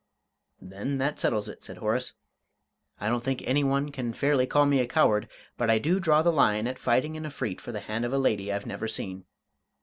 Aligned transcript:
"Then 0.61 0.97
that 0.97 1.19
settles 1.19 1.47
it," 1.47 1.61
said 1.61 1.77
Horace. 1.77 2.13
"I 2.99 3.07
don't 3.07 3.23
think 3.23 3.43
any 3.45 3.63
one 3.63 3.91
can 3.91 4.13
fairly 4.13 4.47
call 4.47 4.65
me 4.65 4.79
a 4.79 4.87
coward, 4.87 5.27
but 5.57 5.69
I 5.69 5.77
do 5.77 5.99
draw 5.99 6.23
the 6.23 6.31
line 6.33 6.65
at 6.65 6.79
fighting 6.79 7.15
an 7.17 7.23
Efreet 7.23 7.61
for 7.61 7.71
the 7.71 7.81
hand 7.81 8.03
of 8.03 8.11
a 8.13 8.17
lady 8.17 8.51
I've 8.51 8.65
never 8.65 8.87
seen. 8.87 9.25